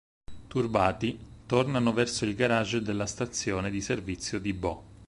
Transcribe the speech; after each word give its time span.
Turbati, 0.47 1.15
tornano 1.45 1.93
verso 1.93 2.25
il 2.25 2.33
garage 2.33 2.81
della 2.81 3.05
stazione 3.05 3.69
di 3.69 3.81
servizio 3.81 4.39
di 4.39 4.51
Bo. 4.51 4.83